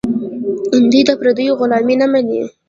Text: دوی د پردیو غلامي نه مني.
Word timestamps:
دوی 0.91 1.01
د 1.07 1.11
پردیو 1.19 1.57
غلامي 1.59 1.95
نه 2.01 2.07
مني. 2.11 2.41